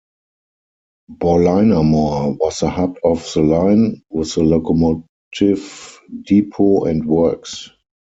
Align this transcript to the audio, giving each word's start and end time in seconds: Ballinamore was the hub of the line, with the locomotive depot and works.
Ballinamore 1.11 2.35
was 2.39 2.57
the 2.57 2.69
hub 2.71 2.97
of 3.03 3.23
the 3.35 3.41
line, 3.41 4.01
with 4.09 4.33
the 4.33 4.41
locomotive 4.41 5.99
depot 6.23 6.85
and 6.85 7.05
works. 7.05 7.69